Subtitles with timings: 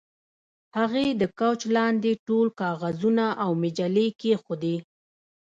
[0.77, 4.77] هغې د کوچ لاندې ټول کاغذونه او مجلې کیښودې